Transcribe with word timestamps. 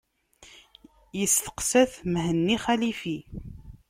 Yesteqsa-t 1.19 1.93
Mhenni 2.13 2.55
Xalifi. 2.63 3.17